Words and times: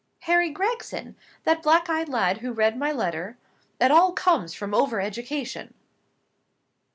"Harry 0.21 0.49
Gregson! 0.49 1.15
That 1.43 1.61
black 1.61 1.87
eyed 1.87 2.09
lad 2.09 2.39
who 2.39 2.51
read 2.51 2.75
my 2.75 2.91
letter? 2.91 3.37
It 3.79 3.91
all 3.91 4.13
comes 4.13 4.51
from 4.51 4.73
over 4.73 4.99
education!" 4.99 5.75